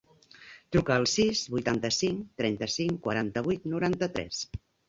Truca 0.75 0.95
al 1.01 1.05
sis, 1.11 1.41
vuitanta-cinc, 1.57 2.25
trenta-cinc, 2.41 2.99
quaranta-vuit, 3.07 3.73
noranta-tres. 3.75 4.45